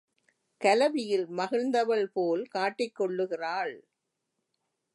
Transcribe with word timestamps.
கலவியில் 0.61 1.27
மகிழ்ந்தவள் 1.29 2.07
போல் 2.13 2.43
காட்டிக் 2.47 2.95
கொள்ளுகிறாள். 2.95 3.75